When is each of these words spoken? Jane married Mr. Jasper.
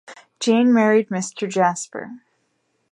Jane 0.39 0.73
married 0.73 1.09
Mr. 1.09 1.47
Jasper. 1.47 2.09